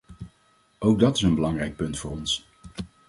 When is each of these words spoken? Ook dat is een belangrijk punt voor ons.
Ook 0.79 0.99
dat 0.99 1.15
is 1.15 1.21
een 1.21 1.35
belangrijk 1.35 1.75
punt 1.75 1.99
voor 1.99 2.11
ons. 2.11 2.47